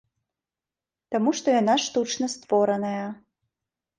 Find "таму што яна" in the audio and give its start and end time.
1.15-1.75